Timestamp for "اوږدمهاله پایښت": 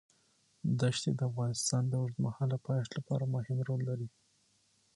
2.01-2.91